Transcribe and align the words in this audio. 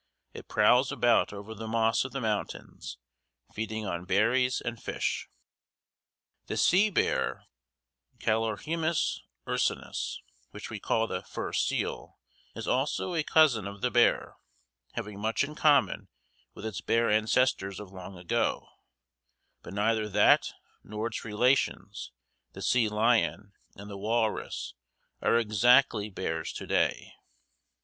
It 0.33 0.47
prowls 0.47 0.91
about 0.91 1.31
over 1.31 1.53
the 1.53 1.67
moss 1.67 2.05
of 2.05 2.11
the 2.11 2.21
mountains, 2.21 2.97
feeding 3.53 3.85
on 3.85 4.05
berries 4.05 4.59
and 4.59 4.81
fish. 4.81 5.29
The 6.47 6.57
sea 6.57 6.89
bear, 6.89 7.43
Callorhinus 8.19 9.19
ursinus, 9.45 10.17
which 10.49 10.71
we 10.71 10.79
call 10.79 11.05
the 11.05 11.21
fur 11.21 11.53
seal, 11.53 12.17
is 12.55 12.67
also 12.67 13.13
a 13.13 13.21
cousin 13.21 13.67
of 13.67 13.81
the 13.81 13.91
bear, 13.91 14.37
having 14.93 15.19
much 15.19 15.43
in 15.43 15.53
common 15.53 16.07
with 16.55 16.65
its 16.65 16.81
bear 16.81 17.07
ancestors 17.11 17.79
of 17.79 17.91
long 17.91 18.17
ago, 18.17 18.67
but 19.61 19.75
neither 19.75 20.09
that 20.09 20.51
nor 20.83 21.05
its 21.09 21.23
relations, 21.23 22.11
the 22.53 22.63
sea 22.63 22.89
lion 22.89 23.53
and 23.75 23.87
the 23.87 23.99
walrus, 23.99 24.73
are 25.21 25.37
exactly 25.37 26.09
bears 26.09 26.51
to 26.53 26.65
day. 26.65 27.13